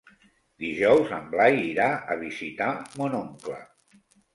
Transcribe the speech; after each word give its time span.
Dijous 0.63 1.13
en 1.19 1.29
Blai 1.35 1.61
irà 1.67 1.93
a 2.17 2.21
visitar 2.25 2.75
mon 3.01 3.23
oncle. 3.23 3.65